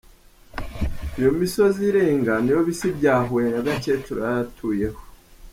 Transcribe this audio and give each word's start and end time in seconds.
Iyo 1.19 1.29
misozi 1.39 1.79
irenga 1.89 2.33
ni 2.39 2.51
yo 2.55 2.59
bisi 2.67 2.87
bya 2.97 3.15
Huye 3.25 3.47
Nyagakecuru 3.53 4.19
yari 4.25 4.39
atuyeho. 4.45 5.01